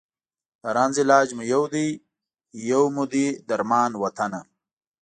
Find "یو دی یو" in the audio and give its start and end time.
1.53-2.83